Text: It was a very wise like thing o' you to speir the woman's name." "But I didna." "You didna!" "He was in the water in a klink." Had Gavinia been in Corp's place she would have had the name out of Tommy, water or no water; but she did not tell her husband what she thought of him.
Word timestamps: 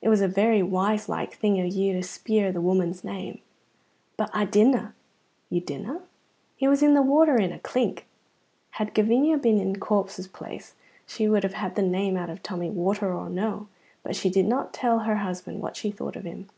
It 0.00 0.08
was 0.08 0.20
a 0.20 0.28
very 0.28 0.62
wise 0.62 1.08
like 1.08 1.34
thing 1.34 1.60
o' 1.60 1.64
you 1.64 1.94
to 1.94 2.02
speir 2.04 2.52
the 2.52 2.60
woman's 2.60 3.02
name." 3.02 3.40
"But 4.16 4.30
I 4.32 4.44
didna." 4.44 4.94
"You 5.50 5.60
didna!" 5.62 6.02
"He 6.54 6.68
was 6.68 6.80
in 6.80 6.94
the 6.94 7.02
water 7.02 7.36
in 7.36 7.50
a 7.50 7.58
klink." 7.58 8.06
Had 8.70 8.94
Gavinia 8.94 9.36
been 9.36 9.58
in 9.58 9.74
Corp's 9.80 10.24
place 10.28 10.76
she 11.08 11.28
would 11.28 11.42
have 11.42 11.54
had 11.54 11.74
the 11.74 11.82
name 11.82 12.16
out 12.16 12.30
of 12.30 12.40
Tommy, 12.40 12.70
water 12.70 13.12
or 13.12 13.28
no 13.28 13.50
water; 13.50 13.66
but 14.04 14.14
she 14.14 14.30
did 14.30 14.46
not 14.46 14.72
tell 14.72 15.00
her 15.00 15.16
husband 15.16 15.60
what 15.60 15.74
she 15.74 15.90
thought 15.90 16.14
of 16.14 16.22
him. 16.22 16.48